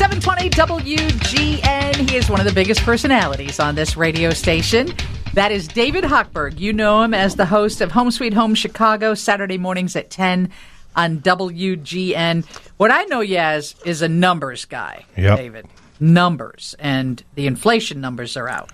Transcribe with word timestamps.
720 0.00 0.48
WGN. 0.96 2.08
He 2.08 2.16
is 2.16 2.30
one 2.30 2.40
of 2.40 2.46
the 2.46 2.54
biggest 2.54 2.80
personalities 2.80 3.60
on 3.60 3.74
this 3.74 3.98
radio 3.98 4.30
station. 4.30 4.94
That 5.34 5.52
is 5.52 5.68
David 5.68 6.04
Hochberg. 6.04 6.58
You 6.58 6.72
know 6.72 7.02
him 7.02 7.12
as 7.12 7.36
the 7.36 7.44
host 7.44 7.82
of 7.82 7.92
Home 7.92 8.10
Sweet 8.10 8.32
Home 8.32 8.54
Chicago, 8.54 9.12
Saturday 9.12 9.58
mornings 9.58 9.94
at 9.96 10.08
10 10.08 10.48
on 10.96 11.18
WGN. 11.18 12.46
What 12.78 12.90
I 12.90 13.04
know 13.04 13.20
you 13.20 13.36
as 13.36 13.74
is 13.84 14.00
a 14.00 14.08
numbers 14.08 14.64
guy, 14.64 15.04
Yep. 15.18 15.36
David. 15.36 15.66
Numbers. 16.00 16.74
And 16.78 17.22
the 17.34 17.46
inflation 17.46 18.00
numbers 18.00 18.36
are 18.36 18.48
out. 18.48 18.70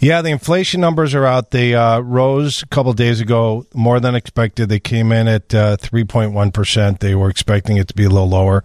Yeah, 0.00 0.22
the 0.22 0.30
inflation 0.30 0.80
numbers 0.80 1.14
are 1.14 1.26
out. 1.26 1.50
They 1.50 1.74
uh, 1.74 2.00
rose 2.00 2.62
a 2.62 2.66
couple 2.66 2.92
days 2.94 3.20
ago, 3.20 3.66
more 3.74 4.00
than 4.00 4.14
expected. 4.14 4.68
They 4.68 4.80
came 4.80 5.12
in 5.12 5.28
at 5.28 5.54
uh, 5.54 5.76
3.1%. 5.76 6.98
They 6.98 7.14
were 7.14 7.28
expecting 7.28 7.76
it 7.76 7.88
to 7.88 7.94
be 7.94 8.04
a 8.04 8.08
little 8.08 8.28
lower. 8.28 8.64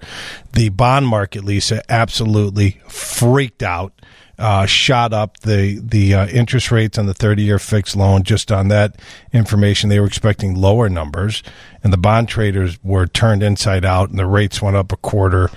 The 0.53 0.69
bond 0.69 1.07
market, 1.07 1.43
Lisa, 1.43 1.83
absolutely 1.91 2.81
freaked 2.87 3.61
out. 3.61 3.93
Uh, 4.39 4.67
shot 4.67 5.13
up 5.13 5.39
the 5.39 5.79
the 5.83 6.13
uh, 6.13 6.27
interest 6.27 6.69
rates 6.69 6.99
on 6.99 7.07
the 7.07 7.13
30 7.15 7.41
year 7.41 7.57
fixed 7.57 7.95
loan 7.95 8.21
just 8.21 8.51
on 8.51 8.67
that 8.67 8.95
information 9.33 9.89
they 9.89 9.99
were 9.99 10.05
expecting 10.05 10.53
lower 10.53 10.89
numbers 10.89 11.41
and 11.83 11.91
the 11.91 11.97
bond 11.97 12.29
traders 12.29 12.77
were 12.83 13.07
turned 13.07 13.41
inside 13.41 13.83
out 13.83 14.11
and 14.11 14.19
the 14.19 14.27
rates 14.27 14.61
went 14.61 14.75
up 14.75 14.91
a 14.91 14.97
quarter 14.97 15.49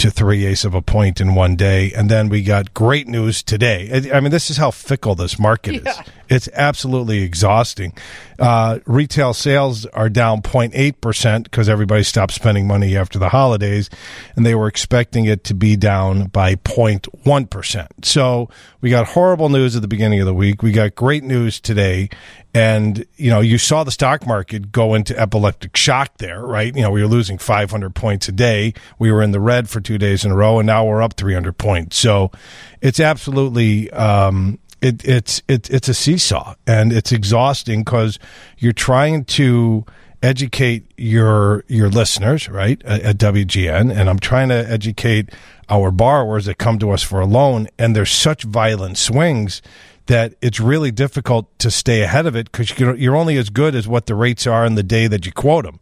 to 0.00 0.10
three 0.10 0.44
eighths 0.46 0.64
of 0.64 0.74
a 0.74 0.82
point 0.82 1.20
in 1.20 1.34
one 1.34 1.56
day. 1.56 1.92
And 1.92 2.10
then 2.10 2.28
we 2.28 2.42
got 2.42 2.74
great 2.74 3.06
news 3.06 3.42
today. 3.42 4.10
I 4.12 4.20
mean, 4.20 4.30
this 4.30 4.50
is 4.50 4.56
how 4.56 4.70
fickle 4.70 5.14
this 5.14 5.38
market 5.38 5.86
is. 5.86 5.96
It's 6.30 6.48
absolutely 6.54 7.22
exhausting. 7.22 7.92
Uh, 8.38 8.78
retail 8.86 9.34
sales 9.34 9.84
are 9.86 10.08
down 10.08 10.42
0.8% 10.42 11.42
because 11.42 11.68
everybody 11.68 12.04
stopped 12.04 12.32
spending 12.32 12.68
money 12.68 12.96
after 12.96 13.18
the 13.18 13.30
holidays, 13.30 13.90
and 14.36 14.46
they 14.46 14.54
were 14.54 14.68
expecting 14.68 15.24
it 15.24 15.42
to 15.44 15.54
be 15.54 15.74
down 15.74 16.28
by 16.28 16.54
0.1%. 16.54 17.88
So 18.04 18.48
we 18.80 18.90
got 18.90 19.08
horrible 19.08 19.48
news 19.48 19.74
at 19.74 19.82
the 19.82 19.88
beginning 19.88 20.20
of 20.20 20.26
the 20.26 20.32
week. 20.32 20.62
We 20.62 20.70
got 20.70 20.94
great 20.94 21.24
news 21.24 21.60
today. 21.60 22.08
And, 22.54 23.04
you 23.16 23.30
know, 23.30 23.40
you 23.40 23.58
saw 23.58 23.84
the 23.84 23.90
stock 23.90 24.26
market 24.26 24.70
go 24.72 24.94
into 24.94 25.18
epileptic 25.18 25.76
shock 25.76 26.18
there, 26.18 26.44
right? 26.44 26.74
You 26.74 26.82
know, 26.82 26.90
we 26.90 27.02
were 27.02 27.08
losing 27.08 27.38
500 27.38 27.94
points 27.94 28.28
a 28.28 28.32
day. 28.32 28.74
We 29.00 29.10
were 29.10 29.22
in 29.22 29.32
the 29.32 29.40
red 29.40 29.68
for 29.68 29.80
two 29.80 29.98
days 29.98 30.24
in 30.24 30.30
a 30.30 30.36
row, 30.36 30.60
and 30.60 30.66
now 30.66 30.84
we're 30.84 31.02
up 31.02 31.14
300 31.14 31.58
points. 31.58 31.96
So 31.96 32.30
it's 32.80 33.00
absolutely, 33.00 33.90
um, 33.90 34.59
it, 34.82 35.04
it's, 35.04 35.42
it, 35.48 35.70
it's 35.70 35.88
a 35.88 35.94
seesaw 35.94 36.54
and 36.66 36.92
it's 36.92 37.12
exhausting 37.12 37.84
because 37.84 38.18
you're 38.58 38.72
trying 38.72 39.24
to 39.26 39.84
educate 40.22 40.92
your, 40.96 41.64
your 41.68 41.88
listeners, 41.88 42.48
right? 42.48 42.82
At, 42.84 43.02
at 43.02 43.18
WGN. 43.18 43.94
And 43.94 44.08
I'm 44.10 44.18
trying 44.18 44.48
to 44.50 44.70
educate 44.70 45.30
our 45.68 45.90
borrowers 45.90 46.46
that 46.46 46.58
come 46.58 46.78
to 46.78 46.90
us 46.90 47.02
for 47.02 47.20
a 47.20 47.26
loan. 47.26 47.68
And 47.78 47.94
there's 47.94 48.12
such 48.12 48.42
violent 48.42 48.98
swings 48.98 49.62
that 50.06 50.34
it's 50.42 50.58
really 50.58 50.90
difficult 50.90 51.56
to 51.60 51.70
stay 51.70 52.02
ahead 52.02 52.26
of 52.26 52.34
it 52.34 52.50
because 52.50 52.76
you're 52.78 53.16
only 53.16 53.36
as 53.36 53.48
good 53.48 53.74
as 53.74 53.86
what 53.86 54.06
the 54.06 54.14
rates 54.14 54.46
are 54.46 54.66
in 54.66 54.74
the 54.74 54.82
day 54.82 55.06
that 55.06 55.24
you 55.24 55.32
quote 55.32 55.64
them. 55.64 55.78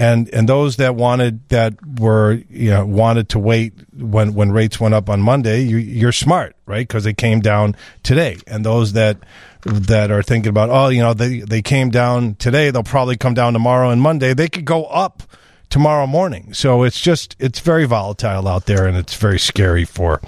And 0.00 0.32
and 0.32 0.48
those 0.48 0.76
that 0.76 0.94
wanted 0.94 1.48
that 1.48 1.74
were 1.98 2.40
you 2.48 2.70
know 2.70 2.86
wanted 2.86 3.28
to 3.30 3.38
wait 3.40 3.74
when 3.92 4.32
when 4.32 4.52
rates 4.52 4.78
went 4.78 4.94
up 4.94 5.10
on 5.10 5.20
Monday, 5.20 5.62
you, 5.62 5.76
you're 5.76 6.12
smart, 6.12 6.54
right? 6.66 6.86
Because 6.86 7.02
they 7.02 7.12
came 7.12 7.40
down 7.40 7.74
today. 8.04 8.38
And 8.46 8.64
those 8.64 8.92
that 8.92 9.18
that 9.62 10.12
are 10.12 10.22
thinking 10.22 10.50
about 10.50 10.70
oh 10.70 10.88
you 10.88 11.02
know 11.02 11.14
they 11.14 11.40
they 11.40 11.62
came 11.62 11.90
down 11.90 12.36
today, 12.36 12.70
they'll 12.70 12.84
probably 12.84 13.16
come 13.16 13.34
down 13.34 13.52
tomorrow 13.54 13.90
and 13.90 14.00
Monday. 14.00 14.34
They 14.34 14.48
could 14.48 14.64
go 14.64 14.84
up 14.84 15.24
tomorrow 15.68 16.06
morning. 16.06 16.54
So 16.54 16.84
it's 16.84 17.00
just 17.00 17.34
it's 17.40 17.58
very 17.58 17.84
volatile 17.84 18.46
out 18.46 18.66
there, 18.66 18.86
and 18.86 18.96
it's 18.96 19.16
very 19.16 19.40
scary 19.40 19.84
for 19.84 20.20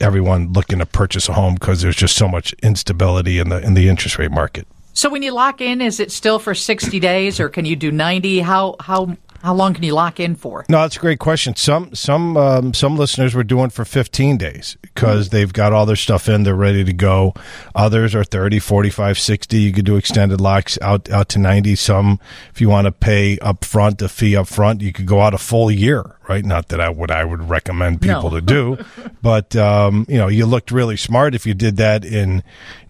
everyone 0.00 0.52
looking 0.52 0.78
to 0.78 0.86
purchase 0.86 1.28
a 1.28 1.34
home 1.34 1.54
because 1.54 1.82
there's 1.82 1.96
just 1.96 2.16
so 2.16 2.28
much 2.28 2.54
instability 2.62 3.38
in 3.38 3.50
the 3.50 3.60
in 3.60 3.74
the 3.74 3.90
interest 3.90 4.18
rate 4.18 4.30
market. 4.32 4.66
So 4.96 5.10
when 5.10 5.22
you 5.22 5.32
lock 5.32 5.60
in, 5.60 5.82
is 5.82 6.00
it 6.00 6.10
still 6.10 6.38
for 6.38 6.54
60 6.54 6.98
days 7.00 7.38
or 7.38 7.50
can 7.50 7.66
you 7.66 7.76
do 7.76 7.92
90? 7.92 8.40
How, 8.40 8.76
how, 8.80 9.14
how 9.42 9.52
long 9.54 9.74
can 9.74 9.84
you 9.84 9.92
lock 9.92 10.18
in 10.18 10.34
for? 10.36 10.64
No, 10.70 10.80
that's 10.80 10.96
a 10.96 11.00
great 11.00 11.18
question. 11.18 11.54
Some 11.54 11.94
some 11.94 12.36
um, 12.38 12.72
some 12.72 12.96
listeners 12.96 13.34
were 13.34 13.44
doing 13.44 13.68
for 13.68 13.84
15 13.84 14.38
days 14.38 14.78
because 14.80 15.28
they've 15.28 15.52
got 15.52 15.74
all 15.74 15.84
their 15.84 15.94
stuff 15.96 16.28
in, 16.30 16.42
they're 16.44 16.54
ready 16.54 16.82
to 16.82 16.92
go. 16.94 17.34
Others 17.74 18.14
are 18.14 18.24
30, 18.24 18.58
45, 18.58 19.18
60. 19.18 19.58
You 19.58 19.72
could 19.72 19.84
do 19.84 19.96
extended 19.96 20.40
locks 20.40 20.78
out 20.80 21.10
out 21.10 21.28
to 21.28 21.38
90. 21.38 21.76
Some 21.76 22.18
if 22.54 22.60
you 22.62 22.70
want 22.70 22.86
to 22.86 22.92
pay 22.92 23.38
up 23.40 23.64
front 23.64 24.00
a 24.00 24.08
fee 24.08 24.34
up 24.34 24.48
front, 24.48 24.80
you 24.80 24.92
could 24.92 25.06
go 25.06 25.20
out 25.20 25.34
a 25.34 25.38
full 25.38 25.70
year, 25.70 26.16
right? 26.26 26.44
Not 26.44 26.68
that 26.70 26.80
I 26.80 26.88
would 26.88 27.10
I 27.10 27.22
would 27.22 27.48
recommend 27.48 28.00
people 28.00 28.30
No. 28.30 28.40
to 28.40 28.40
do, 28.40 28.78
but 29.22 29.54
um, 29.54 30.06
you 30.08 30.16
know, 30.16 30.28
you 30.28 30.46
looked 30.46 30.70
really 30.72 30.96
smart 30.96 31.34
if 31.34 31.46
you 31.46 31.52
did 31.54 31.76
that 31.76 32.04
in 32.06 32.42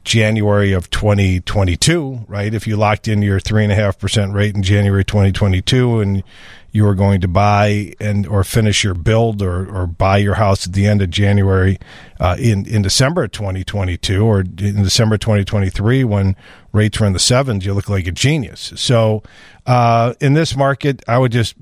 January 0.07 0.73
of 0.73 0.89
2022, 0.91 2.27
right? 2.29 2.55
If 2.55 2.67
you 2.67 2.77
locked 2.77 3.09
in 3.09 3.23
your 3.23 3.41
three 3.41 3.65
and 3.65 3.73
a 3.73 3.75
half 3.75 3.99
percent 3.99 4.33
rate 4.33 4.55
in 4.55 4.63
January 4.63 5.05
2022 5.05 6.01
and 6.01 6.23
you 6.71 6.85
were 6.85 6.95
going 6.95 7.21
to 7.23 7.29
buy 7.29 7.93
and 7.99 8.25
or 8.27 8.45
finish 8.45 8.85
your 8.85 8.95
build 8.95 9.43
or, 9.43 9.67
or 9.67 9.87
buy 9.89 10.19
your 10.19 10.35
house 10.35 10.65
at 10.67 10.75
the 10.75 10.87
end 10.87 11.03
of 11.03 11.11
January 11.11 11.79
uh, 12.21 12.37
in 12.39 12.67
in 12.67 12.83
December 12.83 13.27
2022 13.27 14.25
or 14.25 14.41
in 14.41 14.83
December 14.83 15.19
2023 15.19 16.05
when 16.05 16.37
rates 16.73 17.01
were 17.01 17.07
in 17.07 17.13
the 17.13 17.19
sevens, 17.19 17.67
you 17.67 17.75
look 17.75 17.89
like 17.89 18.07
a 18.07 18.13
genius. 18.13 18.73
So 18.77 19.25
uh, 19.67 20.15
in 20.21 20.35
this 20.35 20.55
market, 20.55 21.03
I 21.09 21.19
would 21.19 21.33
just 21.33 21.57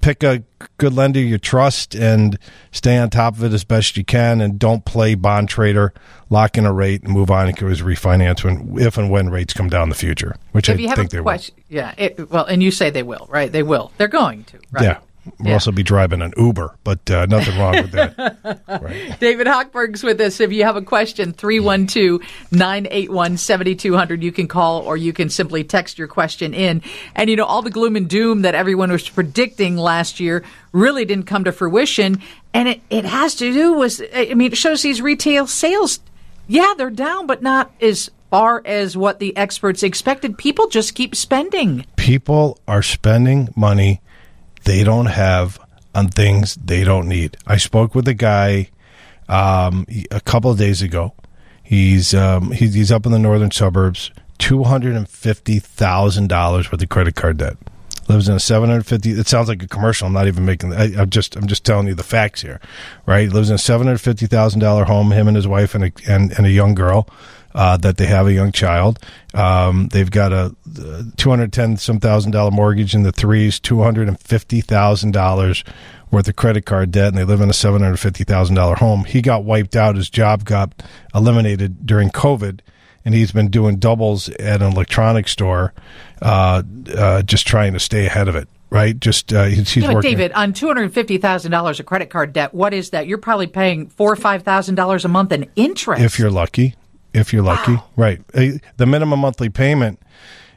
pick 0.00 0.22
a 0.22 0.42
good 0.78 0.92
lender 0.92 1.20
you 1.20 1.38
trust 1.38 1.94
and 1.94 2.38
stay 2.70 2.96
on 2.96 3.10
top 3.10 3.34
of 3.34 3.44
it 3.44 3.52
as 3.52 3.64
best 3.64 3.96
you 3.96 4.04
can 4.04 4.40
and 4.40 4.58
don't 4.58 4.84
play 4.84 5.14
bond 5.14 5.48
trader 5.48 5.92
lock 6.30 6.56
in 6.56 6.64
a 6.64 6.72
rate 6.72 7.02
and 7.02 7.12
move 7.12 7.30
on 7.30 7.48
and 7.48 7.62
always 7.62 7.82
refinance 7.82 8.44
when 8.44 8.78
if 8.78 8.96
and 8.96 9.10
when 9.10 9.28
rates 9.28 9.52
come 9.52 9.68
down 9.68 9.84
in 9.84 9.88
the 9.88 9.94
future 9.94 10.36
which 10.52 10.68
If 10.68 10.78
i 10.78 10.80
you 10.80 10.88
have 10.88 10.96
think 10.98 11.12
a 11.12 11.16
they 11.16 11.22
question, 11.22 11.54
yeah, 11.68 11.94
it, 11.96 12.30
well, 12.30 12.44
and 12.44 12.62
you 12.62 12.70
say 12.70 12.90
they 12.90 13.02
will, 13.02 13.26
right? 13.30 13.50
They 13.50 13.62
will. 13.62 13.92
They're 13.98 14.08
going 14.08 14.44
to, 14.44 14.58
right? 14.70 14.84
yeah 14.84 14.98
we'll 15.38 15.48
Yeah. 15.48 15.54
also 15.54 15.72
be 15.72 15.82
driving 15.82 16.22
an 16.22 16.32
uber 16.36 16.74
but 16.84 17.10
uh, 17.10 17.26
nothing 17.26 17.58
wrong 17.58 17.74
with 17.82 17.92
that 17.92 18.60
right. 18.82 19.18
David 19.20 19.46
Hochberg's 19.46 20.02
with 20.02 20.20
us. 20.20 20.40
If 20.40 20.52
you 20.52 20.64
have 20.64 20.76
a 20.76 20.82
question, 20.82 21.32
312 21.32 22.20
981 22.52 23.36
7200. 23.36 24.22
You 24.22 24.32
can 24.32 24.48
call 24.48 24.82
or 24.82 24.96
you 24.96 25.12
can 25.12 25.28
simply 25.30 25.64
text 25.64 25.98
your 25.98 26.08
question 26.08 26.54
in. 26.54 26.82
And, 27.14 27.30
you 27.30 27.36
know, 27.36 27.44
all 27.44 27.62
the 27.62 27.70
gloom 27.70 27.96
and 27.96 28.08
doom 28.08 28.42
that 28.42 28.54
everyone 28.54 28.90
was 28.92 29.08
predicting 29.08 29.76
last 29.76 30.20
year 30.20 30.44
really 30.72 31.04
didn't 31.04 31.26
come 31.26 31.44
to 31.44 31.52
fruition. 31.52 32.20
And 32.54 32.68
it, 32.68 32.80
it 32.90 33.04
has 33.04 33.34
to 33.36 33.52
do 33.52 33.74
with, 33.74 34.00
I 34.14 34.34
mean, 34.34 34.52
it 34.52 34.56
shows 34.58 34.82
these 34.82 35.00
retail 35.02 35.46
sales. 35.46 36.00
Yeah, 36.46 36.74
they're 36.76 36.90
down, 36.90 37.26
but 37.26 37.42
not 37.42 37.72
as 37.80 38.10
far 38.30 38.62
as 38.64 38.96
what 38.96 39.18
the 39.18 39.36
experts 39.36 39.82
expected. 39.82 40.38
People 40.38 40.68
just 40.68 40.94
keep 40.94 41.14
spending. 41.14 41.84
people 41.96 42.58
are 42.68 42.82
spending 42.82 43.48
money 43.56 44.00
they 44.66 44.84
don't 44.84 45.06
have 45.06 45.58
on 45.94 46.08
things 46.08 46.56
they 46.56 46.84
don't 46.84 47.08
need. 47.08 47.38
I 47.46 47.56
spoke 47.56 47.94
with 47.94 48.06
a 48.06 48.14
guy 48.14 48.68
um, 49.28 49.86
a 50.10 50.20
couple 50.20 50.50
of 50.50 50.58
days 50.58 50.82
ago. 50.82 51.14
He's 51.62 52.14
um, 52.14 52.52
he's, 52.52 52.92
up 52.92 53.06
in 53.06 53.12
the 53.12 53.18
northern 53.18 53.50
suburbs. 53.50 54.12
Two 54.38 54.64
hundred 54.64 54.94
and 54.94 55.08
fifty 55.08 55.58
thousand 55.58 56.28
dollars 56.28 56.70
worth 56.70 56.82
of 56.82 56.88
credit 56.90 57.16
card 57.16 57.38
debt. 57.38 57.56
Lives 58.08 58.28
in 58.28 58.36
a 58.36 58.40
seven 58.40 58.68
hundred 58.68 58.86
fifty. 58.86 59.12
It 59.12 59.26
sounds 59.26 59.48
like 59.48 59.62
a 59.62 59.66
commercial. 59.66 60.06
I'm 60.06 60.12
not 60.12 60.26
even 60.26 60.44
making. 60.44 60.74
I, 60.74 60.94
I'm 61.00 61.10
just 61.10 61.34
I'm 61.36 61.46
just 61.46 61.64
telling 61.64 61.88
you 61.88 61.94
the 61.94 62.04
facts 62.04 62.42
here, 62.42 62.60
right? 63.06 63.30
Lives 63.30 63.48
in 63.48 63.54
a 63.54 63.58
seven 63.58 63.86
hundred 63.86 64.00
fifty 64.02 64.26
thousand 64.26 64.60
dollar 64.60 64.84
home. 64.84 65.10
Him 65.10 65.26
and 65.26 65.36
his 65.36 65.48
wife 65.48 65.74
and 65.74 65.84
a, 65.84 65.92
and, 66.06 66.32
and 66.32 66.46
a 66.46 66.50
young 66.50 66.74
girl 66.74 67.08
uh, 67.56 67.76
that 67.78 67.96
they 67.96 68.06
have 68.06 68.26
a 68.26 68.32
young 68.32 68.52
child. 68.52 68.98
Um, 69.34 69.88
they've 69.88 70.10
got 70.10 70.32
a 70.32 70.54
uh, 70.78 71.02
two 71.16 71.30
hundred 71.30 71.52
ten 71.52 71.78
some 71.78 71.98
thousand 71.98 72.32
dollar 72.32 72.50
mortgage 72.50 72.94
in 72.94 73.02
the 73.02 73.12
threes, 73.12 73.58
two 73.58 73.82
hundred 73.82 74.08
and 74.08 74.20
fifty 74.20 74.60
thousand 74.60 75.12
dollars 75.12 75.64
worth 76.10 76.28
of 76.28 76.36
credit 76.36 76.66
card 76.66 76.90
debt, 76.92 77.08
and 77.08 77.18
they 77.18 77.24
live 77.24 77.40
in 77.40 77.48
a 77.48 77.54
seven 77.54 77.82
hundred 77.82 77.96
fifty 77.96 78.24
thousand 78.24 78.56
dollar 78.56 78.76
home. 78.76 79.04
He 79.04 79.22
got 79.22 79.42
wiped 79.42 79.74
out. 79.74 79.96
His 79.96 80.10
job 80.10 80.44
got 80.44 80.82
eliminated 81.14 81.86
during 81.86 82.10
COVID, 82.10 82.60
and 83.06 83.14
he's 83.14 83.32
been 83.32 83.48
doing 83.48 83.76
doubles 83.78 84.28
at 84.28 84.60
an 84.60 84.70
electronics 84.70 85.32
store, 85.32 85.72
uh, 86.20 86.62
uh, 86.94 87.22
just 87.22 87.46
trying 87.46 87.72
to 87.72 87.80
stay 87.80 88.04
ahead 88.04 88.28
of 88.28 88.36
it. 88.36 88.48
Right? 88.68 88.98
Just 88.98 89.32
uh, 89.32 89.44
he's, 89.44 89.70
he's 89.70 89.84
working. 89.84 90.02
David, 90.02 90.32
on 90.32 90.52
two 90.52 90.66
hundred 90.66 90.92
fifty 90.92 91.16
thousand 91.16 91.52
dollars 91.52 91.80
of 91.80 91.86
credit 91.86 92.10
card 92.10 92.34
debt, 92.34 92.52
what 92.52 92.74
is 92.74 92.90
that? 92.90 93.06
You're 93.06 93.16
probably 93.16 93.46
paying 93.46 93.88
four 93.88 94.12
or 94.12 94.16
five 94.16 94.42
thousand 94.42 94.74
dollars 94.74 95.06
a 95.06 95.08
month 95.08 95.32
in 95.32 95.48
interest. 95.56 96.02
if 96.02 96.18
you're 96.18 96.30
lucky. 96.30 96.74
If 97.16 97.32
you're 97.32 97.42
lucky, 97.42 97.76
right? 97.96 98.20
Uh, 98.34 98.58
The 98.76 98.86
minimum 98.86 99.20
monthly 99.20 99.48
payment 99.48 100.00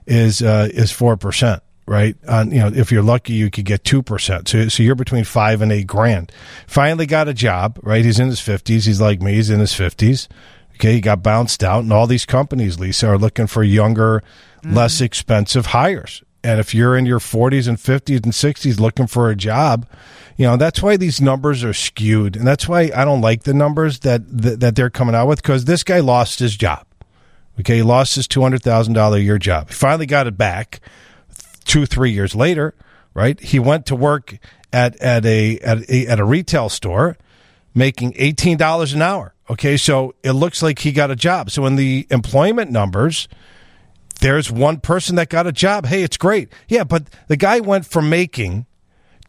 is 0.05 0.41
uh, 0.41 0.69
is 0.73 0.91
four 0.91 1.17
percent, 1.17 1.63
right? 1.85 2.15
On 2.27 2.51
you 2.51 2.59
know, 2.59 2.67
if 2.73 2.91
you're 2.91 3.03
lucky, 3.03 3.33
you 3.33 3.49
could 3.49 3.65
get 3.65 3.83
two 3.83 4.03
percent. 4.03 4.47
So 4.47 4.67
so 4.67 4.83
you're 4.83 4.95
between 4.95 5.23
five 5.23 5.61
and 5.61 5.71
eight 5.71 5.87
grand. 5.87 6.31
Finally 6.67 7.05
got 7.05 7.27
a 7.27 7.33
job, 7.33 7.79
right? 7.81 8.03
He's 8.03 8.19
in 8.19 8.27
his 8.27 8.39
fifties. 8.41 8.85
He's 8.85 8.99
like 9.01 9.21
me. 9.21 9.33
He's 9.33 9.49
in 9.49 9.59
his 9.59 9.73
fifties. 9.73 10.27
Okay, 10.75 10.93
he 10.93 11.01
got 11.01 11.21
bounced 11.23 11.63
out, 11.63 11.83
and 11.83 11.91
all 11.91 12.07
these 12.07 12.25
companies, 12.25 12.79
Lisa, 12.79 13.07
are 13.09 13.17
looking 13.17 13.47
for 13.47 13.63
younger, 13.63 14.23
less 14.63 15.01
expensive 15.01 15.67
hires. 15.67 16.23
And 16.41 16.61
if 16.61 16.73
you're 16.73 16.95
in 16.97 17.05
your 17.05 17.19
40s 17.19 17.67
and 17.67 17.77
50s 17.77 18.23
and 18.23 18.31
60s 18.31 18.79
looking 18.79 19.05
for 19.07 19.29
a 19.29 19.35
job, 19.35 19.85
you 20.39 20.45
know 20.45 20.55
that's 20.55 20.81
why 20.81 20.95
these 20.95 21.19
numbers 21.19 21.65
are 21.65 21.73
skewed, 21.73 22.37
and 22.37 22.47
that's 22.47 22.65
why 22.65 22.91
I 22.95 23.03
don't 23.03 23.19
like 23.19 23.43
the 23.43 23.53
numbers 23.53 23.99
that 23.99 24.21
that, 24.41 24.61
that 24.61 24.75
they're 24.77 24.89
coming 24.89 25.13
out 25.13 25.27
with 25.27 25.41
because 25.41 25.65
this 25.65 25.83
guy 25.83 25.99
lost 25.99 26.39
his 26.39 26.55
job. 26.55 26.85
Okay, 27.59 27.75
he 27.75 27.83
lost 27.83 28.15
his 28.15 28.25
two 28.25 28.41
hundred 28.41 28.63
thousand 28.63 28.93
dollar 28.93 29.17
a 29.17 29.19
year 29.19 29.37
job. 29.37 29.67
He 29.67 29.73
finally 29.73 30.05
got 30.05 30.27
it 30.27 30.37
back 30.37 30.79
two 31.65 31.85
three 31.85 32.11
years 32.11 32.35
later. 32.35 32.73
Right, 33.13 33.37
he 33.37 33.59
went 33.59 33.85
to 33.87 33.97
work 33.97 34.37
at 34.71 34.95
at 35.01 35.25
a 35.25 35.59
at 35.59 35.89
a, 35.89 36.07
at 36.07 36.21
a 36.21 36.23
retail 36.23 36.69
store, 36.69 37.17
making 37.75 38.13
eighteen 38.15 38.55
dollars 38.55 38.93
an 38.93 39.01
hour. 39.01 39.35
Okay, 39.49 39.75
so 39.75 40.15
it 40.23 40.31
looks 40.31 40.63
like 40.63 40.79
he 40.79 40.93
got 40.93 41.11
a 41.11 41.17
job. 41.17 41.51
So 41.51 41.65
in 41.65 41.75
the 41.75 42.07
employment 42.09 42.71
numbers, 42.71 43.27
there's 44.21 44.49
one 44.49 44.79
person 44.79 45.17
that 45.17 45.27
got 45.27 45.47
a 45.47 45.51
job. 45.51 45.85
Hey, 45.85 46.01
it's 46.01 46.15
great. 46.15 46.47
Yeah, 46.69 46.85
but 46.85 47.07
the 47.27 47.35
guy 47.35 47.59
went 47.59 47.85
from 47.85 48.09
making 48.09 48.67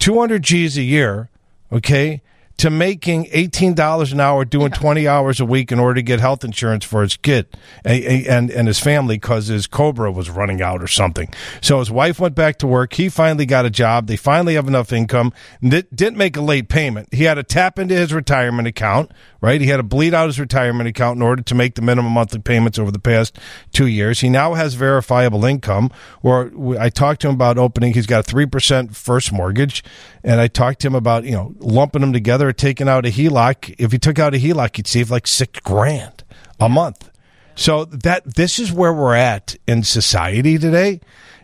200 0.01 0.43
G's 0.43 0.77
a 0.77 0.83
year, 0.83 1.29
okay, 1.71 2.23
to 2.61 2.69
making 2.69 3.25
$18 3.25 4.13
an 4.13 4.21
hour 4.21 4.45
doing 4.45 4.71
20 4.71 5.09
hours 5.09 5.41
a 5.41 5.47
week 5.47 5.73
in 5.73 5.81
order 5.81 5.95
to 5.95 6.03
get 6.03 6.21
health 6.21 6.45
insurance 6.45 6.85
for 6.85 7.01
his 7.01 7.17
kid 7.17 7.47
and, 7.87 8.05
and, 8.27 8.51
and 8.51 8.69
his 8.69 8.79
family 8.79 9.15
because 9.15 9.47
his 9.47 9.67
Cobra 9.67 10.13
was 10.13 10.29
running 10.29 10.61
out 10.61 10.83
or 10.83 10.87
something. 10.87 11.33
So 11.63 11.79
his 11.79 11.91
wife 11.91 12.21
went 12.21 12.35
back 12.35 12.59
to 12.59 12.67
work. 12.67 12.93
He 12.93 13.09
finally 13.09 13.47
got 13.47 13.65
a 13.65 13.71
job. 13.71 14.09
They 14.09 14.17
finally 14.17 14.57
have 14.57 14.69
enough 14.69 14.93
income. 14.93 15.33
That 15.63 15.97
didn't 15.97 16.19
make 16.19 16.37
a 16.37 16.43
late 16.43 16.69
payment. 16.69 17.09
He 17.15 17.25
had 17.25 17.35
to 17.35 17.43
tap 17.43 17.79
into 17.79 17.95
his 17.95 18.13
retirement 18.13 18.69
account, 18.69 19.11
right? 19.41 19.59
He 19.59 19.69
had 19.69 19.79
to 19.79 19.83
bleed 19.83 20.13
out 20.13 20.27
his 20.27 20.39
retirement 20.39 20.87
account 20.87 21.17
in 21.17 21.23
order 21.23 21.43
to 21.43 21.55
make 21.55 21.77
the 21.77 21.83
minimum 21.83 22.13
monthly 22.13 22.41
payments 22.41 22.79
over 22.79 22.91
the 22.91 22.99
past 22.99 23.39
two 23.73 23.87
years. 23.87 24.21
He 24.21 24.29
now 24.29 24.53
has 24.53 24.75
verifiable 24.75 25.47
income. 25.47 25.91
Where 26.21 26.51
I 26.79 26.91
talked 26.91 27.23
to 27.23 27.29
him 27.29 27.37
about 27.37 27.57
opening, 27.57 27.95
he's 27.95 28.07
got 28.07 28.31
a 28.31 28.35
3% 28.35 28.95
first 28.95 29.33
mortgage. 29.33 29.83
And 30.23 30.43
I 30.43 30.49
talked 30.49 30.81
to 30.81 30.89
him 30.89 30.95
about, 30.95 31.25
you 31.25 31.33
know, 31.33 31.55
lumping 31.59 32.03
them 32.03 32.13
together 32.13 32.50
taking 32.53 32.89
out 32.89 33.07
a 33.07 33.11
HELOC, 33.11 33.77
if 33.79 33.93
you 33.93 33.99
took 33.99 34.19
out 34.19 34.35
a 34.35 34.39
HELOC, 34.39 34.79
you'd 34.79 34.87
save 34.87 35.11
like 35.11 35.27
six 35.27 35.61
grand 35.61 36.25
a 36.59 36.69
month. 36.69 37.11
So 37.55 37.85
that 37.85 38.37
this 38.37 38.59
is 38.59 38.73
where 38.73 38.93
we're 38.93 39.15
at 39.15 39.57
in 39.67 39.83
society 39.83 40.57
today 40.59 41.01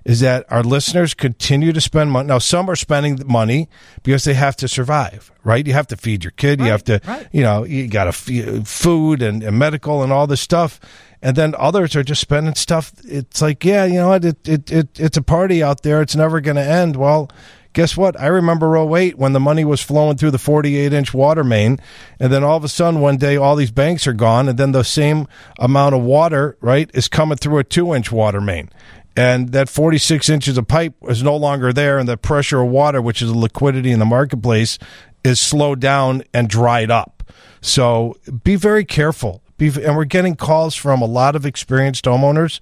is 0.06 0.20
that 0.20 0.46
our 0.50 0.62
listeners 0.62 1.14
continue 1.14 1.72
to 1.72 1.80
spend 1.80 2.12
money. 2.12 2.28
Now, 2.28 2.38
some 2.38 2.70
are 2.70 2.76
spending 2.76 3.20
money 3.26 3.68
because 4.04 4.22
they 4.22 4.34
have 4.34 4.54
to 4.56 4.68
survive, 4.68 5.32
right? 5.42 5.66
You 5.66 5.72
have 5.72 5.88
to 5.88 5.96
feed 5.96 6.22
your 6.22 6.30
kid. 6.30 6.60
Right, 6.60 6.66
you 6.66 6.70
have 6.70 6.84
to, 6.84 7.00
right. 7.04 7.28
you 7.32 7.42
know, 7.42 7.64
you 7.64 7.88
got 7.88 8.04
to 8.04 8.10
f- 8.10 8.68
food 8.68 9.20
and, 9.20 9.42
and, 9.42 9.58
medical 9.58 10.04
and 10.04 10.12
all 10.12 10.28
this 10.28 10.40
stuff. 10.40 10.78
And 11.22 11.36
then 11.36 11.56
others 11.58 11.96
are 11.96 12.04
just 12.04 12.20
spending 12.20 12.54
stuff. 12.54 12.92
It's 13.04 13.42
like, 13.42 13.64
yeah, 13.64 13.84
you 13.84 13.94
know 13.94 14.10
what? 14.10 14.24
It, 14.24 14.48
it, 14.48 14.70
it, 14.70 15.00
it's 15.00 15.16
a 15.16 15.22
party 15.22 15.60
out 15.60 15.82
there. 15.82 16.00
It's 16.00 16.14
never 16.14 16.40
going 16.40 16.56
to 16.56 16.62
end. 16.62 16.94
Well, 16.94 17.28
guess 17.76 17.94
what? 17.94 18.18
I 18.18 18.28
remember 18.28 18.74
08 18.74 19.18
when 19.18 19.34
the 19.34 19.38
money 19.38 19.62
was 19.62 19.82
flowing 19.82 20.16
through 20.16 20.30
the 20.30 20.38
48 20.38 20.94
inch 20.94 21.12
water 21.12 21.44
main. 21.44 21.78
And 22.18 22.32
then 22.32 22.42
all 22.42 22.56
of 22.56 22.64
a 22.64 22.68
sudden, 22.68 23.00
one 23.00 23.18
day, 23.18 23.36
all 23.36 23.54
these 23.54 23.70
banks 23.70 24.06
are 24.06 24.14
gone. 24.14 24.48
And 24.48 24.58
then 24.58 24.72
the 24.72 24.82
same 24.82 25.28
amount 25.58 25.94
of 25.94 26.00
water, 26.00 26.56
right, 26.62 26.90
is 26.94 27.06
coming 27.06 27.36
through 27.36 27.58
a 27.58 27.64
two 27.64 27.94
inch 27.94 28.10
water 28.10 28.40
main. 28.40 28.70
And 29.14 29.52
that 29.52 29.68
46 29.68 30.30
inches 30.30 30.56
of 30.56 30.66
pipe 30.66 30.94
is 31.02 31.22
no 31.22 31.36
longer 31.36 31.70
there. 31.70 31.98
And 31.98 32.08
the 32.08 32.16
pressure 32.16 32.62
of 32.62 32.70
water, 32.70 33.02
which 33.02 33.20
is 33.20 33.30
the 33.30 33.36
liquidity 33.36 33.90
in 33.90 33.98
the 33.98 34.06
marketplace, 34.06 34.78
is 35.22 35.38
slowed 35.38 35.78
down 35.78 36.22
and 36.32 36.48
dried 36.48 36.90
up. 36.90 37.30
So 37.60 38.16
be 38.42 38.56
very 38.56 38.86
careful. 38.86 39.42
Be, 39.58 39.68
and 39.68 39.96
we're 39.96 40.06
getting 40.06 40.34
calls 40.34 40.74
from 40.74 41.02
a 41.02 41.06
lot 41.06 41.36
of 41.36 41.44
experienced 41.44 42.06
homeowners 42.06 42.58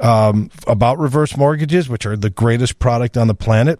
um, 0.00 0.50
about 0.66 0.98
reverse 0.98 1.36
mortgages, 1.36 1.86
which 1.86 2.06
are 2.06 2.16
the 2.16 2.30
greatest 2.30 2.78
product 2.78 3.18
on 3.18 3.26
the 3.26 3.34
planet 3.34 3.78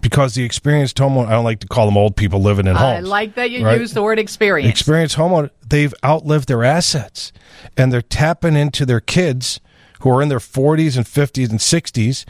because 0.00 0.34
the 0.34 0.44
experienced 0.44 0.96
homeowner, 0.96 1.26
I 1.26 1.32
don't 1.32 1.44
like 1.44 1.60
to 1.60 1.66
call 1.66 1.86
them 1.86 1.96
old 1.96 2.16
people 2.16 2.40
living 2.40 2.66
in 2.66 2.76
homes. 2.76 3.06
I 3.06 3.10
like 3.10 3.34
that 3.34 3.50
you 3.50 3.64
right? 3.64 3.80
use 3.80 3.92
the 3.92 4.02
word 4.02 4.18
experience. 4.18 4.70
Experienced 4.70 5.16
homeowner, 5.16 5.50
they've 5.66 5.92
outlived 6.04 6.48
their 6.48 6.64
assets 6.64 7.32
and 7.76 7.92
they're 7.92 8.00
tapping 8.02 8.56
into 8.56 8.86
their 8.86 9.00
kids 9.00 9.60
who 10.00 10.10
are 10.10 10.22
in 10.22 10.28
their 10.28 10.38
40s 10.38 10.96
and 10.96 11.06
50s 11.06 11.50
and 11.50 11.58
60s 11.58 12.24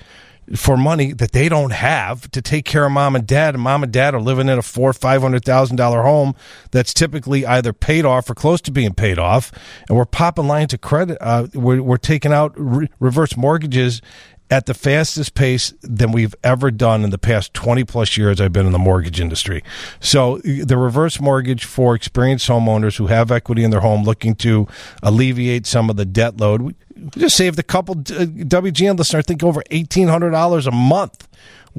for 0.56 0.76
money 0.76 1.12
that 1.12 1.32
they 1.32 1.48
don't 1.48 1.72
have 1.72 2.30
to 2.32 2.42
take 2.42 2.64
care 2.64 2.84
of 2.84 2.92
mom 2.92 3.14
and 3.14 3.26
dad, 3.26 3.54
and 3.54 3.62
mom 3.62 3.82
and 3.82 3.92
dad 3.92 4.14
are 4.14 4.20
living 4.20 4.48
in 4.48 4.58
a 4.58 4.62
four 4.62 4.92
five 4.92 5.22
hundred 5.22 5.44
thousand 5.44 5.76
dollar 5.76 6.02
home 6.02 6.34
that's 6.72 6.92
typically 6.92 7.46
either 7.46 7.72
paid 7.72 8.04
off 8.04 8.28
or 8.28 8.34
close 8.34 8.60
to 8.62 8.72
being 8.72 8.92
paid 8.92 9.18
off, 9.18 9.52
and 9.88 9.96
we're 9.96 10.04
popping 10.04 10.48
lines 10.48 10.74
of 10.74 10.80
credit. 10.80 11.16
Uh, 11.20 11.46
we're, 11.54 11.80
we're 11.80 11.96
taking 11.96 12.32
out 12.32 12.52
re- 12.56 12.90
reverse 12.98 13.36
mortgages 13.36 14.02
at 14.52 14.66
the 14.66 14.74
fastest 14.74 15.34
pace 15.34 15.72
than 15.80 16.12
we've 16.12 16.34
ever 16.44 16.70
done 16.70 17.04
in 17.04 17.08
the 17.08 17.16
past 17.16 17.54
20 17.54 17.84
plus 17.84 18.18
years 18.18 18.38
I've 18.38 18.52
been 18.52 18.66
in 18.66 18.72
the 18.72 18.78
mortgage 18.78 19.18
industry. 19.18 19.64
So 19.98 20.40
the 20.44 20.76
reverse 20.76 21.18
mortgage 21.18 21.64
for 21.64 21.94
experienced 21.94 22.46
homeowners 22.46 22.98
who 22.98 23.06
have 23.06 23.30
equity 23.30 23.64
in 23.64 23.70
their 23.70 23.80
home 23.80 24.04
looking 24.04 24.34
to 24.36 24.68
alleviate 25.02 25.64
some 25.64 25.88
of 25.88 25.96
the 25.96 26.04
debt 26.04 26.36
load. 26.36 26.60
We 26.60 26.74
just 27.16 27.34
saved 27.34 27.58
a 27.58 27.62
couple 27.62 27.94
uh, 27.94 28.26
WGN 28.26 28.98
listeners, 28.98 29.20
I 29.20 29.22
think 29.22 29.42
over 29.42 29.62
$1,800 29.70 30.66
a 30.66 30.70
month. 30.70 31.28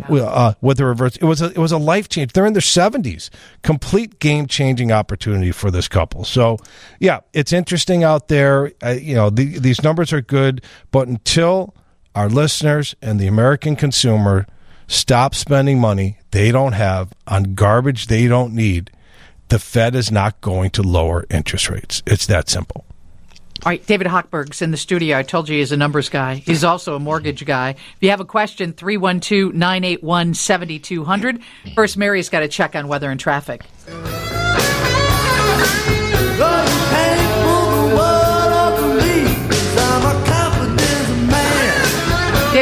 Yeah. 0.09 0.23
Uh, 0.23 0.53
with 0.59 0.77
the 0.77 0.85
reverse, 0.85 1.17
it 1.17 1.25
was 1.25 1.43
a, 1.43 1.51
it 1.51 1.59
was 1.59 1.71
a 1.71 1.77
life 1.77 2.09
change. 2.09 2.33
They're 2.33 2.47
in 2.47 2.53
their 2.53 2.61
seventies, 2.63 3.29
complete 3.61 4.17
game 4.17 4.47
changing 4.47 4.91
opportunity 4.91 5.51
for 5.51 5.69
this 5.69 5.87
couple. 5.87 6.23
So, 6.23 6.57
yeah, 6.99 7.19
it's 7.33 7.53
interesting 7.53 8.03
out 8.03 8.27
there. 8.27 8.71
Uh, 8.83 8.95
you 8.99 9.13
know, 9.13 9.29
the, 9.29 9.59
these 9.59 9.83
numbers 9.83 10.11
are 10.11 10.21
good, 10.21 10.63
but 10.89 11.07
until 11.07 11.75
our 12.15 12.29
listeners 12.29 12.95
and 13.01 13.19
the 13.19 13.27
American 13.27 13.75
consumer 13.75 14.45
stop 14.87 15.33
spending 15.35 15.79
money 15.79 16.19
they 16.31 16.51
don't 16.51 16.73
have 16.73 17.13
on 17.27 17.55
garbage 17.55 18.07
they 18.07 18.27
don't 18.27 18.53
need, 18.53 18.91
the 19.49 19.59
Fed 19.59 19.95
is 19.95 20.11
not 20.11 20.41
going 20.41 20.69
to 20.71 20.81
lower 20.81 21.25
interest 21.29 21.69
rates. 21.69 22.01
It's 22.05 22.25
that 22.27 22.49
simple. 22.49 22.85
All 23.65 23.69
right, 23.69 23.85
David 23.85 24.07
Hochberg's 24.07 24.61
in 24.61 24.71
the 24.71 24.77
studio. 24.77 25.17
I 25.17 25.23
told 25.23 25.47
you 25.47 25.57
he's 25.57 25.71
a 25.71 25.77
numbers 25.77 26.09
guy. 26.09 26.35
He's 26.35 26.65
also 26.65 26.95
a 26.95 26.99
mortgage 26.99 27.45
guy. 27.45 27.69
If 27.69 27.97
you 28.01 28.09
have 28.09 28.19
a 28.19 28.25
question, 28.25 28.73
312 28.73 29.53
981 29.53 30.33
7200. 30.33 31.41
First, 31.73 31.95
Mary's 31.95 32.27
got 32.27 32.41
to 32.41 32.49
check 32.49 32.75
on 32.75 32.89
weather 32.89 33.09
and 33.09 33.19
traffic. 33.19 33.63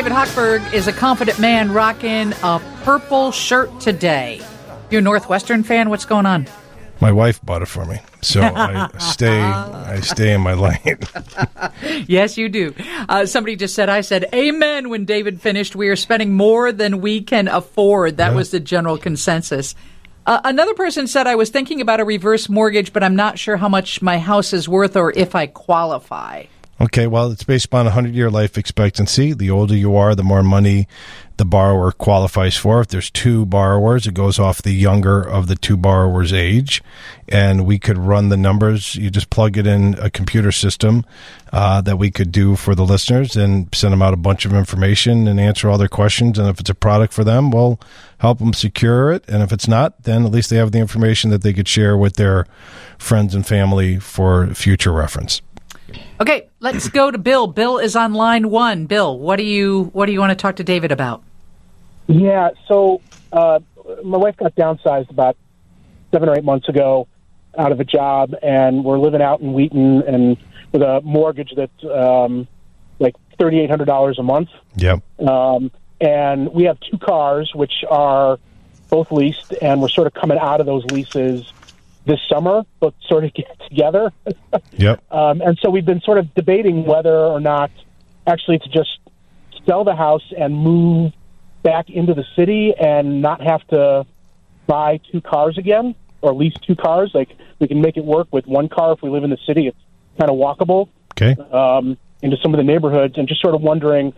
David 0.02 0.18
Hochberg 0.18 0.74
is 0.74 0.88
a 0.88 0.94
confident 0.94 1.38
man 1.38 1.72
rocking 1.72 2.34
a 2.42 2.60
purple 2.84 3.32
shirt 3.32 3.80
today. 3.80 4.42
You 4.90 4.98
a 4.98 5.02
Northwestern 5.02 5.62
fan? 5.62 5.92
What's 5.92 6.06
going 6.06 6.26
on? 6.26 6.48
My 7.00 7.12
wife 7.12 7.40
bought 7.46 7.62
it 7.62 7.68
for 7.68 7.86
me, 7.86 8.00
so 8.20 8.42
I 8.56 8.90
stay. 8.98 9.40
I 9.40 10.00
stay 10.00 10.34
in 10.34 10.42
my 10.42 10.56
lane. 10.56 10.98
yes, 12.08 12.36
you 12.36 12.50
do. 12.50 12.74
Uh, 13.10 13.28
somebody 13.28 13.56
just 13.56 13.76
said, 13.76 13.90
"I 13.90 14.02
said 14.02 14.28
amen." 14.34 14.90
When 14.90 15.06
David 15.06 15.40
finished, 15.40 15.76
we 15.76 15.88
are 15.90 15.96
spending 15.96 16.34
more 16.34 16.72
than 16.72 17.00
we 17.00 17.22
can 17.22 17.48
afford. 17.48 18.18
That 18.18 18.30
yeah. 18.30 18.36
was 18.38 18.50
the 18.50 18.60
general 18.60 18.98
consensus. 18.98 19.76
Uh, 20.26 20.42
another 20.44 20.74
person 20.74 21.06
said, 21.06 21.28
"I 21.28 21.36
was 21.36 21.52
thinking 21.52 21.80
about 21.80 22.00
a 22.00 22.06
reverse 22.06 22.50
mortgage, 22.50 22.92
but 22.92 23.04
I'm 23.04 23.16
not 23.16 23.38
sure 23.38 23.56
how 23.56 23.70
much 23.70 24.02
my 24.02 24.18
house 24.18 24.52
is 24.52 24.68
worth 24.68 24.96
or 24.96 25.14
if 25.16 25.36
I 25.36 25.46
qualify." 25.46 26.46
Okay, 26.82 27.06
well, 27.06 27.32
it's 27.32 27.44
based 27.44 27.66
upon 27.66 27.82
a 27.82 27.94
100 27.94 28.16
year 28.16 28.32
life 28.32 28.58
expectancy. 28.58 29.34
The 29.34 29.52
older 29.52 29.76
you 29.76 29.96
are, 29.96 30.16
the 30.16 30.24
more 30.24 30.42
money 30.42 30.88
the 31.38 31.46
borrower 31.46 31.92
qualifies 31.92 32.58
for. 32.58 32.82
If 32.82 32.88
there's 32.88 33.12
two 33.12 33.46
borrowers, 33.46 34.08
it 34.08 34.16
goes 34.16 34.40
off 34.40 34.64
the 34.64 34.74
younger 34.74 35.22
of 35.22 35.46
the 35.46 35.56
two 35.56 35.78
borrowers' 35.78 36.34
age. 36.34 36.82
And 37.30 37.68
we 37.68 37.78
could 37.78 38.00
run 38.00 38.30
the 38.30 38.38
numbers. 38.38 38.96
You 38.96 39.12
just 39.12 39.30
plug 39.30 39.60
it 39.60 39.68
in 39.68 39.94
a 40.00 40.10
computer 40.10 40.52
system 40.52 41.06
uh, 41.54 41.82
that 41.82 41.98
we 41.98 42.10
could 42.10 42.32
do 42.32 42.56
for 42.56 42.74
the 42.74 42.86
listeners 42.86 43.36
and 43.36 43.70
send 43.76 43.94
them 43.94 44.02
out 44.02 44.16
a 44.16 44.18
bunch 44.18 44.46
of 44.46 44.54
information 44.54 45.28
and 45.28 45.40
answer 45.40 45.70
all 45.70 45.78
their 45.78 45.88
questions. 45.88 46.40
And 46.40 46.50
if 46.50 46.60
it's 46.60 46.72
a 46.72 46.76
product 46.76 47.14
for 47.14 47.24
them, 47.24 47.52
we'll 47.52 47.80
help 48.18 48.40
them 48.40 48.54
secure 48.54 49.12
it. 49.12 49.24
And 49.28 49.44
if 49.44 49.52
it's 49.52 49.68
not, 49.68 50.02
then 50.02 50.26
at 50.26 50.32
least 50.32 50.50
they 50.50 50.58
have 50.58 50.72
the 50.72 50.80
information 50.80 51.30
that 51.30 51.44
they 51.44 51.54
could 51.54 51.68
share 51.68 51.96
with 51.96 52.16
their 52.16 52.48
friends 52.98 53.36
and 53.36 53.46
family 53.46 54.00
for 54.00 54.48
future 54.56 54.92
reference. 54.92 55.44
Okay, 56.20 56.50
let's 56.60 56.90
go 56.90 57.12
to 57.12 57.18
Bill. 57.18 57.48
Bill 57.48 57.78
is 57.78 57.96
on 57.96 58.14
line 58.14 58.50
one. 58.50 58.86
Bill, 58.86 59.18
what 59.18 59.38
do 59.38 59.44
you 59.44 59.90
what 59.94 60.06
do 60.06 60.12
you 60.12 60.20
want 60.20 60.32
to 60.32 60.36
talk 60.36 60.58
to 60.58 60.64
David 60.64 60.92
about? 60.92 61.24
Yeah, 62.08 62.50
so 62.68 63.02
uh, 63.32 63.60
my 64.04 64.18
wife 64.18 64.38
got 64.38 64.56
downsized 64.56 65.10
about 65.10 65.38
seven 66.12 66.30
or 66.30 66.38
eight 66.38 66.44
months 66.44 66.68
ago 66.70 67.08
out 67.58 67.72
of 67.72 67.80
a 67.80 67.86
job, 67.86 68.34
and 68.42 68.84
we're 68.84 69.00
living 69.00 69.22
out 69.22 69.42
in 69.42 69.54
Wheaton 69.54 70.04
and 70.04 70.38
with 70.72 70.82
a 70.82 71.02
mortgage 71.02 71.54
that's 71.56 71.84
um, 71.86 72.48
like 73.00 73.16
thirty 73.40 73.60
eight 73.60 73.70
hundred 73.70 73.86
dollars 73.86 74.20
a 74.20 74.24
month. 74.24 74.50
Yep. 74.76 75.02
Um, 75.28 75.72
and 76.00 76.52
we 76.52 76.64
have 76.64 76.80
two 76.80 76.98
cars, 76.98 77.52
which 77.54 77.84
are 77.90 78.40
both 78.90 79.12
leased, 79.12 79.54
and 79.62 79.82
we're 79.82 79.90
sort 79.90 80.08
of 80.08 80.14
coming 80.14 80.38
out 80.38 80.60
of 80.60 80.66
those 80.66 80.84
leases 80.86 81.52
this 82.06 82.20
summer, 82.30 82.64
but 82.80 82.94
sort 83.08 83.24
of 83.26 83.34
get 83.36 83.60
together. 83.70 84.12
yep. 84.74 85.04
Um, 85.12 85.42
and 85.42 85.58
so 85.62 85.70
we've 85.70 85.86
been 85.86 86.02
sort 86.02 86.18
of 86.18 86.34
debating 86.34 86.86
whether 86.86 87.16
or 87.16 87.40
not 87.40 87.72
actually 88.28 88.60
to 88.60 88.70
just 88.70 89.00
sell 89.66 89.84
the 89.84 89.96
house 89.96 90.24
and 90.38 90.56
move 90.56 91.14
back 91.64 91.90
into 91.90 92.14
the 92.14 92.26
city 92.36 92.74
and 92.80 93.22
not 93.22 93.42
have 93.42 93.66
to 93.68 94.06
buy 94.68 95.00
two 95.12 95.22
cars 95.22 95.58
again 95.58 95.96
or 96.22 96.34
lease 96.34 96.56
two 96.66 96.76
cars. 96.76 97.12
Like 97.14 97.30
we 97.60 97.68
can 97.68 97.82
make 97.82 97.98
it 97.98 98.06
work 98.06 98.28
with 98.32 98.48
one 98.48 98.70
car 98.70 98.94
if 98.94 99.02
we 99.02 99.10
live 99.10 99.24
in 99.24 99.30
the 99.30 99.38
city. 99.46 99.68
It's 99.68 99.78
kind 100.20 100.32
of 100.32 100.38
walkable 100.38 100.90
Okay. 101.20 101.40
um, 101.52 101.98
into 102.22 102.38
some 102.42 102.54
of 102.54 102.58
the 102.58 102.64
neighborhoods, 102.64 103.18
and 103.18 103.28
just 103.28 103.42
sort 103.42 103.56
of 103.56 103.62
wondering, 103.62 104.14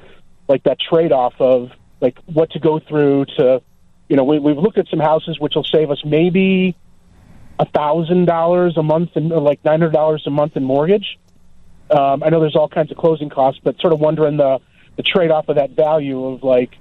like 0.48 0.64
that 0.64 0.78
trade 0.80 1.12
off 1.12 1.34
of 1.40 1.72
like 2.02 2.18
what 2.26 2.52
to 2.52 2.60
go 2.60 2.80
through 2.80 3.26
to, 3.38 3.62
you 4.10 4.16
know, 4.18 4.24
we, 4.26 4.40
we've 4.40 4.58
looked 4.58 4.78
at 4.78 4.88
some 4.90 5.00
houses 5.00 5.40
which 5.40 5.54
will 5.56 5.64
save 5.64 5.90
us 5.90 6.02
maybe 6.06 6.76
a 7.60 7.66
thousand 7.66 8.26
dollars 8.26 8.78
a 8.78 8.84
month 8.84 9.12
and 9.16 9.30
like 9.30 9.64
nine 9.64 9.80
hundred 9.80 9.94
dollars 9.94 10.24
a 10.26 10.30
month 10.30 10.58
in 10.58 10.64
mortgage. 10.64 11.18
Um, 11.90 12.24
I 12.24 12.30
know 12.30 12.40
there's 12.40 12.56
all 12.56 12.70
kinds 12.70 12.92
of 12.92 12.98
closing 12.98 13.30
costs, 13.30 13.62
but 13.64 13.80
sort 13.80 13.94
of 13.94 14.00
wondering 14.00 14.38
the 14.38 14.60
the 14.96 15.04
trade 15.04 15.32
off 15.32 15.50
of 15.50 15.56
that 15.56 15.72
value 15.72 16.26
of 16.26 16.44
like, 16.44 16.78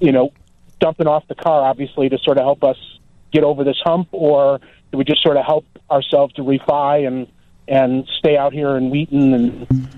you 0.00 0.12
know, 0.12 0.32
dumping 0.78 1.06
off 1.06 1.26
the 1.28 1.34
car 1.34 1.62
obviously 1.62 2.08
to 2.08 2.18
sort 2.18 2.38
of 2.38 2.44
help 2.44 2.64
us 2.64 2.76
get 3.32 3.44
over 3.44 3.64
this 3.64 3.80
hump, 3.84 4.08
or 4.12 4.60
do 4.90 4.98
we 4.98 5.04
just 5.04 5.22
sort 5.22 5.36
of 5.36 5.44
help 5.44 5.64
ourselves 5.90 6.34
to 6.34 6.42
refi 6.42 7.06
and 7.06 7.26
and 7.68 8.08
stay 8.18 8.36
out 8.36 8.52
here 8.52 8.76
in 8.76 8.90
Wheaton 8.90 9.34
and 9.34 9.88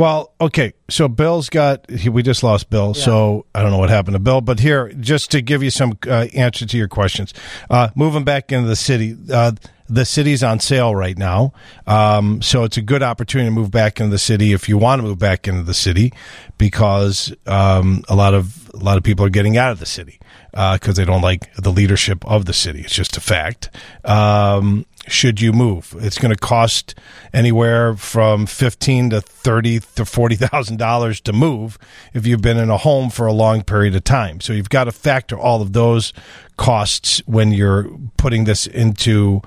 Well, 0.00 0.32
okay. 0.40 0.72
So 0.88 1.08
Bill's 1.08 1.50
got. 1.50 1.90
He, 1.90 2.08
we 2.08 2.22
just 2.22 2.42
lost 2.42 2.70
Bill, 2.70 2.94
so 2.94 3.44
I 3.54 3.60
don't 3.60 3.70
know 3.70 3.76
what 3.76 3.90
happened 3.90 4.14
to 4.14 4.18
Bill. 4.18 4.40
But 4.40 4.58
here, 4.58 4.90
just 4.94 5.30
to 5.32 5.42
give 5.42 5.62
you 5.62 5.68
some 5.68 5.98
uh, 6.06 6.26
answer 6.34 6.64
to 6.64 6.78
your 6.78 6.88
questions, 6.88 7.34
uh, 7.68 7.88
moving 7.94 8.24
back 8.24 8.50
into 8.50 8.66
the 8.66 8.76
city. 8.76 9.14
Uh, 9.30 9.52
the 9.90 10.06
city's 10.06 10.42
on 10.42 10.58
sale 10.58 10.94
right 10.94 11.18
now, 11.18 11.52
um, 11.86 12.40
so 12.40 12.64
it's 12.64 12.78
a 12.78 12.80
good 12.80 13.02
opportunity 13.02 13.48
to 13.48 13.54
move 13.54 13.70
back 13.72 14.00
into 14.00 14.10
the 14.10 14.18
city 14.18 14.54
if 14.54 14.70
you 14.70 14.78
want 14.78 15.00
to 15.00 15.02
move 15.02 15.18
back 15.18 15.46
into 15.46 15.64
the 15.64 15.74
city, 15.74 16.14
because 16.56 17.34
um, 17.46 18.02
a 18.08 18.16
lot 18.16 18.32
of 18.32 18.70
a 18.72 18.78
lot 18.78 18.96
of 18.96 19.02
people 19.02 19.26
are 19.26 19.30
getting 19.30 19.58
out 19.58 19.70
of 19.70 19.80
the 19.80 19.86
city 19.86 20.18
because 20.52 20.96
they 20.96 21.04
don't 21.04 21.22
like 21.22 21.54
the 21.56 21.70
leadership 21.70 22.24
of 22.24 22.46
the 22.46 22.52
city. 22.54 22.80
It's 22.80 22.94
just 22.94 23.18
a 23.18 23.20
fact. 23.20 23.68
Um, 24.04 24.86
should 25.06 25.40
you 25.40 25.52
move? 25.52 25.94
It's 25.98 26.18
going 26.18 26.32
to 26.32 26.38
cost 26.38 26.94
anywhere 27.32 27.96
from 27.96 28.46
fifteen 28.46 29.10
to 29.10 29.20
thirty 29.20 29.80
to 29.96 30.04
forty 30.04 30.36
thousand 30.36 30.76
dollars 30.76 31.20
to 31.22 31.32
move 31.32 31.78
if 32.12 32.26
you've 32.26 32.42
been 32.42 32.58
in 32.58 32.70
a 32.70 32.76
home 32.76 33.10
for 33.10 33.26
a 33.26 33.32
long 33.32 33.62
period 33.62 33.94
of 33.94 34.04
time. 34.04 34.40
So 34.40 34.52
you've 34.52 34.68
got 34.68 34.84
to 34.84 34.92
factor 34.92 35.38
all 35.38 35.62
of 35.62 35.72
those 35.72 36.12
costs 36.56 37.22
when 37.26 37.52
you're 37.52 37.88
putting 38.18 38.44
this 38.44 38.66
into 38.66 39.40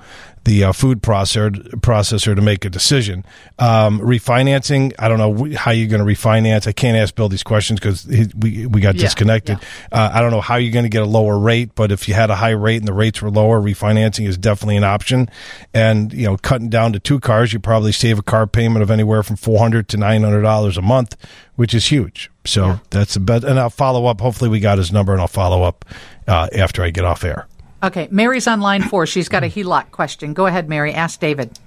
the 0.44 0.64
uh, 0.64 0.72
food 0.72 1.02
processor 1.02 1.50
processor 1.80 2.36
to 2.36 2.42
make 2.42 2.64
a 2.64 2.70
decision. 2.70 3.24
Um, 3.58 3.98
refinancing, 4.00 4.92
I 4.98 5.08
don't 5.08 5.18
know 5.18 5.56
how 5.56 5.70
you're 5.70 5.88
going 5.88 6.06
to 6.06 6.12
refinance. 6.12 6.66
I 6.66 6.72
can't 6.72 6.96
ask 6.96 7.14
Bill 7.14 7.28
these 7.28 7.42
questions 7.42 7.80
because 7.80 8.06
we 8.06 8.66
we 8.66 8.80
got 8.80 8.94
Yeah, 8.94 9.02
disconnected. 9.02 9.58
Uh, 9.90 10.10
I 10.12 10.20
don't 10.20 10.30
know 10.30 10.40
how 10.42 10.56
you're 10.56 10.72
going 10.72 10.84
to 10.84 10.90
get 10.90 11.02
a 11.02 11.06
lower 11.06 11.38
rate, 11.38 11.74
but 11.74 11.90
if 11.90 12.08
you 12.08 12.14
had 12.14 12.30
a 12.30 12.36
high 12.36 12.50
rate 12.50 12.76
and 12.76 12.86
the 12.86 12.92
rates 12.92 13.22
were 13.22 13.30
lower, 13.30 13.60
refinancing 13.60 14.28
is 14.28 14.36
definitely 14.36 14.76
an 14.76 14.84
option. 14.84 15.28
And 15.72 16.12
you 16.12 16.26
know, 16.26 16.36
cutting 16.36 16.68
down 16.68 16.92
to 16.92 17.00
two 17.00 17.20
cars, 17.20 17.52
you 17.52 17.58
probably 17.58 17.92
save 17.92 18.18
a 18.18 18.22
car 18.22 18.46
payment 18.46 18.82
of 18.82 18.90
anywhere 18.90 19.22
from 19.22 19.36
four 19.36 19.58
hundred 19.58 19.88
to 19.88 19.96
nine 19.96 20.22
hundred 20.22 20.42
dollars 20.42 20.76
a 20.76 20.82
month, 20.82 21.16
which 21.56 21.72
is 21.74 21.86
huge. 21.86 22.30
So 22.44 22.80
that's 22.90 23.14
the 23.14 23.20
best. 23.20 23.44
And 23.44 23.58
I'll 23.58 23.70
follow 23.70 24.04
up. 24.06 24.20
Hopefully, 24.20 24.50
we 24.50 24.60
got 24.60 24.76
his 24.76 24.92
number, 24.92 25.12
and 25.12 25.20
I'll 25.22 25.28
follow 25.28 25.62
up 25.62 25.86
uh, 26.28 26.48
after 26.54 26.82
I 26.82 26.90
get 26.90 27.06
off 27.06 27.24
air. 27.24 27.46
Okay, 27.84 28.08
Mary's 28.10 28.46
on 28.46 28.60
line 28.60 28.82
four. 28.82 29.06
She's 29.06 29.28
got 29.28 29.44
a 29.44 29.46
HELOC 29.46 29.90
question. 29.90 30.32
Go 30.32 30.46
ahead, 30.46 30.70
Mary. 30.70 30.94
Ask 30.94 31.20
David. 31.20 31.58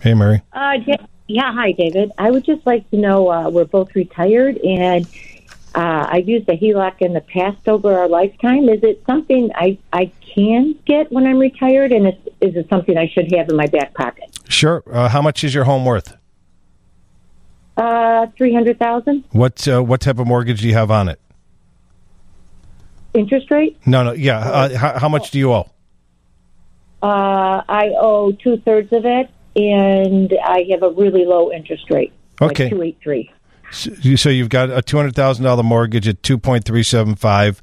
Hey, 0.00 0.12
Mary. 0.12 0.42
Uh, 0.52 0.78
Ja- 0.84 0.96
yeah, 1.28 1.52
hi, 1.54 1.70
David. 1.72 2.10
I 2.18 2.32
would 2.32 2.44
just 2.44 2.66
like 2.66 2.90
to 2.90 2.96
know 2.96 3.30
uh, 3.30 3.48
we're 3.48 3.64
both 3.64 3.94
retired, 3.94 4.58
and 4.58 5.06
uh, 5.74 6.06
I've 6.10 6.28
used 6.28 6.48
a 6.48 6.56
HELOC 6.56 7.00
in 7.00 7.12
the 7.12 7.20
past 7.20 7.68
over 7.68 7.96
our 7.96 8.08
lifetime. 8.08 8.68
Is 8.68 8.82
it 8.82 9.02
something 9.06 9.50
I, 9.54 9.78
I 9.92 10.10
can 10.34 10.74
get 10.84 11.12
when 11.12 11.26
I'm 11.26 11.38
retired, 11.38 11.92
and 11.92 12.08
is, 12.08 12.14
is 12.40 12.56
it 12.56 12.68
something 12.68 12.98
I 12.98 13.06
should 13.08 13.32
have 13.32 13.48
in 13.48 13.56
my 13.56 13.66
back 13.66 13.94
pocket? 13.94 14.36
Sure. 14.48 14.82
Uh, 14.90 15.08
how 15.08 15.22
much 15.22 15.44
is 15.44 15.54
your 15.54 15.64
home 15.64 15.84
worth? 15.84 16.16
Uh, 17.76 18.26
300000 18.36 19.24
What 19.30 19.66
uh, 19.66 19.82
what 19.82 20.00
type 20.00 20.18
of 20.18 20.26
mortgage 20.28 20.60
do 20.60 20.68
you 20.68 20.74
have 20.74 20.90
on 20.92 21.08
it? 21.08 21.20
Interest 23.14 23.50
rate? 23.50 23.76
No, 23.86 24.02
no. 24.04 24.12
Yeah. 24.12 24.38
Uh, 24.38 24.76
how, 24.76 24.98
how 25.00 25.08
much 25.08 25.30
do 25.30 25.38
you 25.38 25.52
owe? 25.52 25.70
Uh, 27.02 27.62
I 27.68 27.92
owe 27.98 28.32
two 28.32 28.56
thirds 28.58 28.92
of 28.92 29.04
it, 29.04 29.28
and 29.56 30.32
I 30.44 30.64
have 30.70 30.82
a 30.82 30.90
really 30.90 31.24
low 31.26 31.52
interest 31.52 31.90
rate. 31.90 32.12
Okay. 32.40 32.64
Like 32.64 32.70
283 32.70 33.30
So 33.70 33.90
you- 34.02 34.16
so 34.16 34.28
you've 34.30 34.48
got 34.48 34.70
a 34.70 34.82
two 34.82 34.96
hundred 34.96 35.14
thousand 35.14 35.44
dollar 35.44 35.62
mortgage 35.62 36.08
at 36.08 36.22
two 36.22 36.38
point 36.38 36.64
three 36.64 36.82
seven 36.82 37.14
five, 37.14 37.60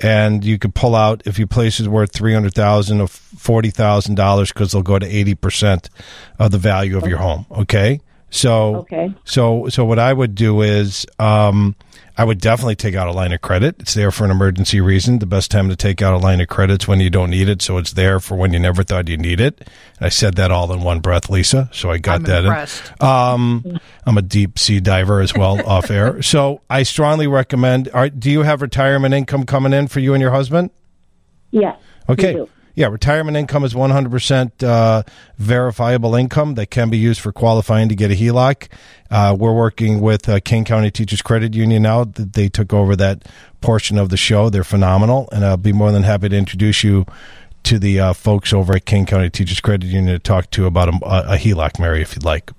and 0.00 0.44
you 0.44 0.58
could 0.58 0.74
pull 0.74 0.94
out 0.96 1.22
if 1.26 1.38
your 1.38 1.46
place 1.48 1.78
is 1.80 1.88
worth 1.88 2.12
three 2.12 2.32
hundred 2.34 2.54
thousand 2.54 3.00
or 3.00 3.08
forty 3.08 3.70
thousand 3.70 4.14
dollars 4.16 4.52
because 4.52 4.72
they'll 4.72 4.82
go 4.82 4.98
to 4.98 5.06
eighty 5.06 5.34
percent 5.34 5.90
of 6.38 6.50
the 6.50 6.58
value 6.58 6.96
of 6.96 7.06
your 7.06 7.18
home. 7.18 7.46
Okay. 7.50 8.00
So 8.30 8.76
Okay. 8.76 9.14
So 9.24 9.68
so 9.68 9.84
what 9.84 9.98
I 9.98 10.12
would 10.12 10.34
do 10.34 10.62
is 10.62 11.06
um, 11.18 11.76
I 12.18 12.24
would 12.24 12.40
definitely 12.40 12.74
take 12.74 12.96
out 12.96 13.06
a 13.06 13.12
line 13.12 13.32
of 13.32 13.40
credit. 13.40 13.76
It's 13.78 13.94
there 13.94 14.10
for 14.10 14.24
an 14.24 14.32
emergency 14.32 14.80
reason. 14.80 15.20
The 15.20 15.26
best 15.26 15.52
time 15.52 15.68
to 15.68 15.76
take 15.76 16.02
out 16.02 16.14
a 16.14 16.18
line 16.18 16.40
of 16.40 16.48
credit 16.48 16.82
is 16.82 16.88
when 16.88 16.98
you 16.98 17.10
don't 17.10 17.30
need 17.30 17.48
it, 17.48 17.62
so 17.62 17.78
it's 17.78 17.92
there 17.92 18.18
for 18.18 18.34
when 18.34 18.52
you 18.52 18.58
never 18.58 18.82
thought 18.82 19.06
you 19.06 19.16
need 19.16 19.40
it. 19.40 19.60
And 19.60 20.06
I 20.06 20.08
said 20.08 20.34
that 20.34 20.50
all 20.50 20.72
in 20.72 20.82
one 20.82 20.98
breath, 20.98 21.30
Lisa. 21.30 21.70
So 21.72 21.92
I 21.92 21.98
got 21.98 22.16
I'm 22.16 22.22
that 22.24 22.44
impressed. 22.44 22.92
in. 23.00 23.06
Um, 23.06 23.80
I'm 24.04 24.18
a 24.18 24.22
deep 24.22 24.58
sea 24.58 24.80
diver 24.80 25.20
as 25.20 25.32
well, 25.32 25.64
off 25.66 25.92
air. 25.92 26.20
So 26.20 26.60
I 26.68 26.82
strongly 26.82 27.28
recommend. 27.28 27.88
Are, 27.94 28.08
do 28.08 28.32
you 28.32 28.42
have 28.42 28.62
retirement 28.62 29.14
income 29.14 29.46
coming 29.46 29.72
in 29.72 29.86
for 29.86 30.00
you 30.00 30.12
and 30.12 30.20
your 30.20 30.32
husband? 30.32 30.70
Yes. 31.52 31.78
we 32.08 32.14
Okay. 32.14 32.44
Yeah, 32.78 32.86
retirement 32.86 33.36
income 33.36 33.64
is 33.64 33.74
100% 33.74 34.62
uh, 34.62 35.02
verifiable 35.36 36.14
income 36.14 36.54
that 36.54 36.66
can 36.66 36.90
be 36.90 36.96
used 36.96 37.20
for 37.20 37.32
qualifying 37.32 37.88
to 37.88 37.96
get 37.96 38.12
a 38.12 38.14
HELOC. 38.14 38.68
Uh, 39.10 39.36
we're 39.36 39.52
working 39.52 40.00
with 40.00 40.28
uh, 40.28 40.38
Kane 40.38 40.64
County 40.64 40.92
Teachers 40.92 41.20
Credit 41.20 41.54
Union 41.54 41.82
now. 41.82 42.04
They 42.04 42.48
took 42.48 42.72
over 42.72 42.94
that 42.94 43.26
portion 43.60 43.98
of 43.98 44.10
the 44.10 44.16
show. 44.16 44.48
They're 44.48 44.62
phenomenal, 44.62 45.28
and 45.32 45.44
I'll 45.44 45.56
be 45.56 45.72
more 45.72 45.90
than 45.90 46.04
happy 46.04 46.28
to 46.28 46.36
introduce 46.36 46.84
you 46.84 47.04
to 47.64 47.80
the 47.80 47.98
uh, 47.98 48.12
folks 48.12 48.52
over 48.52 48.76
at 48.76 48.84
Kane 48.84 49.06
County 49.06 49.28
Teachers 49.28 49.58
Credit 49.58 49.88
Union 49.88 50.14
to 50.14 50.20
talk 50.20 50.48
to 50.52 50.66
about 50.66 50.88
a, 50.88 51.32
a 51.32 51.36
HELOC, 51.36 51.80
Mary, 51.80 52.00
if 52.00 52.14
you'd 52.14 52.24
like. 52.24 52.52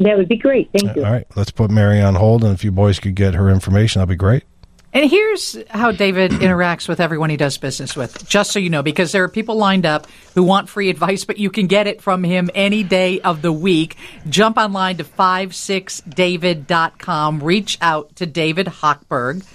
That 0.00 0.18
would 0.18 0.28
be 0.28 0.36
great. 0.36 0.68
Thank 0.78 0.94
you. 0.96 1.02
All 1.02 1.10
right, 1.10 1.26
let's 1.34 1.50
put 1.50 1.70
Mary 1.70 2.02
on 2.02 2.16
hold, 2.16 2.44
and 2.44 2.52
if 2.52 2.62
you 2.62 2.72
boys 2.72 3.00
could 3.00 3.14
get 3.14 3.32
her 3.32 3.48
information, 3.48 4.00
that'd 4.00 4.10
be 4.10 4.16
great. 4.16 4.44
And 4.92 5.08
here's 5.08 5.56
how 5.70 5.92
David 5.92 6.30
interacts 6.32 6.88
with 6.88 6.98
everyone 7.00 7.30
he 7.30 7.36
does 7.36 7.56
business 7.58 7.94
with, 7.96 8.28
just 8.28 8.50
so 8.50 8.58
you 8.58 8.70
know, 8.70 8.82
because 8.82 9.12
there 9.12 9.22
are 9.24 9.28
people 9.28 9.54
lined 9.56 9.86
up 9.86 10.08
who 10.34 10.42
want 10.42 10.68
free 10.68 10.90
advice, 10.90 11.24
but 11.24 11.38
you 11.38 11.48
can 11.50 11.68
get 11.68 11.86
it 11.86 12.02
from 12.02 12.24
him 12.24 12.50
any 12.54 12.82
day 12.82 13.20
of 13.20 13.42
the 13.42 13.52
week. 13.52 13.96
Jump 14.28 14.56
online 14.56 14.96
to 14.96 15.04
56david.com, 15.04 17.40
reach 17.42 17.78
out 17.80 18.16
to 18.16 18.26
David 18.26 18.66
Hochberg, 18.66 19.46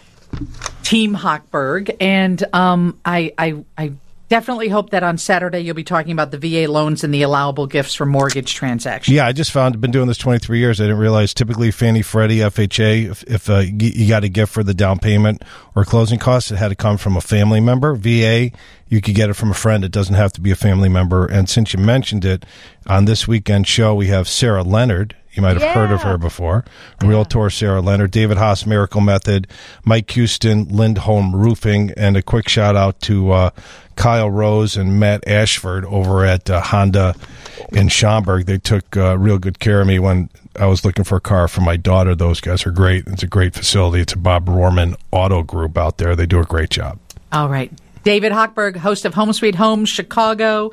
Team 0.83 1.15
Hochberg, 1.15 1.97
and 1.99 2.41
um, 2.53 2.97
I, 3.03 3.33
I, 3.37 3.65
I 3.77 3.91
definitely 4.29 4.69
hope 4.69 4.89
that 4.91 5.03
on 5.03 5.17
Saturday 5.17 5.59
you'll 5.59 5.75
be 5.75 5.83
talking 5.83 6.11
about 6.11 6.31
the 6.31 6.37
VA 6.37 6.71
loans 6.71 7.03
and 7.03 7.13
the 7.13 7.21
allowable 7.21 7.67
gifts 7.67 7.93
for 7.93 8.05
mortgage 8.05 8.53
transactions. 8.53 9.15
Yeah, 9.15 9.25
I 9.25 9.31
just 9.31 9.51
found, 9.51 9.79
been 9.81 9.91
doing 9.91 10.07
this 10.07 10.17
23 10.17 10.59
years. 10.59 10.79
I 10.79 10.85
didn't 10.85 10.99
realize 10.99 11.33
typically 11.33 11.71
Fannie, 11.71 12.01
Freddie, 12.01 12.39
FHA, 12.39 13.11
if, 13.11 13.23
if 13.23 13.49
uh, 13.49 13.59
you 13.59 13.91
you 13.95 14.09
got 14.09 14.23
a 14.23 14.29
gift 14.29 14.51
for 14.51 14.63
the 14.63 14.73
down 14.73 14.99
payment 14.99 15.43
or 15.75 15.85
closing 15.85 16.19
costs, 16.19 16.51
it 16.51 16.57
had 16.57 16.69
to 16.69 16.75
come 16.75 16.97
from 16.97 17.17
a 17.17 17.21
family 17.21 17.59
member. 17.59 17.95
VA, 17.95 18.51
you 18.87 19.01
could 19.01 19.15
get 19.15 19.29
it 19.29 19.33
from 19.33 19.51
a 19.51 19.55
friend. 19.55 19.83
It 19.83 19.91
doesn't 19.91 20.15
have 20.15 20.33
to 20.33 20.41
be 20.41 20.51
a 20.51 20.55
family 20.55 20.89
member. 20.89 21.25
And 21.25 21.49
since 21.49 21.73
you 21.73 21.79
mentioned 21.79 22.25
it, 22.25 22.45
on 22.87 23.05
this 23.05 23.27
weekend 23.27 23.67
show, 23.67 23.95
we 23.95 24.07
have 24.07 24.27
Sarah 24.27 24.63
Leonard. 24.63 25.15
You 25.35 25.41
might 25.41 25.59
have 25.59 25.75
heard 25.75 25.91
of 25.91 26.01
her 26.03 26.17
before. 26.17 26.63
Realtor 27.03 27.49
Sarah 27.49 27.81
Leonard, 27.81 28.11
David 28.11 28.37
Haas 28.37 28.65
Miracle 28.65 29.01
Method, 29.01 29.47
Mike 29.83 30.09
Houston, 30.11 30.67
Lindholm 30.69 31.35
Roofing, 31.35 31.91
and 31.97 32.15
a 32.15 32.21
quick 32.21 32.47
shout 32.47 32.75
out 32.75 33.01
to 33.01 33.31
uh, 33.31 33.49
Kyle 33.95 34.29
Rose 34.29 34.77
and 34.77 34.99
Matt 34.99 35.27
Ashford 35.27 35.85
over 35.85 36.25
at 36.25 36.49
uh, 36.49 36.61
Honda 36.61 37.15
in 37.71 37.89
Schaumburg. 37.89 38.45
They 38.45 38.57
took 38.57 38.95
uh, 38.95 39.17
real 39.17 39.37
good 39.37 39.59
care 39.59 39.81
of 39.81 39.87
me 39.87 39.99
when 39.99 40.29
I 40.57 40.67
was 40.67 40.85
looking 40.85 41.03
for 41.03 41.17
a 41.17 41.21
car 41.21 41.47
for 41.47 41.61
my 41.61 41.77
daughter. 41.77 42.15
Those 42.15 42.39
guys 42.39 42.65
are 42.65 42.71
great. 42.71 43.05
It's 43.07 43.23
a 43.23 43.27
great 43.27 43.53
facility. 43.53 44.01
It's 44.01 44.13
a 44.13 44.17
Bob 44.17 44.45
Rohrman 44.47 44.95
Auto 45.11 45.43
Group 45.43 45.77
out 45.77 45.97
there. 45.97 46.15
They 46.15 46.25
do 46.25 46.39
a 46.39 46.45
great 46.45 46.69
job. 46.69 46.99
All 47.31 47.49
right. 47.49 47.71
David 48.03 48.31
Hochberg, 48.31 48.77
host 48.77 49.03
of 49.05 49.15
Home 49.15 49.33
Sweet 49.33 49.55
Home 49.55 49.83
Chicago. 49.83 50.71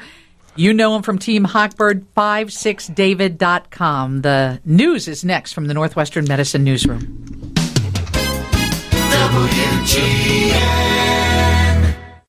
You 0.54 0.74
know 0.74 0.94
him 0.94 1.02
from 1.02 1.18
Team 1.18 1.46
Hochberg, 1.46 2.04
56david.com. 2.14 4.20
The 4.20 4.60
news 4.66 5.08
is 5.08 5.24
next 5.24 5.54
from 5.54 5.66
the 5.66 5.72
Northwestern 5.72 6.26
Medicine 6.28 6.62
Newsroom. 6.62 7.22
WGN. 9.32 11.21